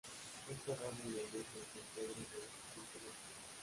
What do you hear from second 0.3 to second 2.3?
Fue enterrado en la Iglesia de San Pedro de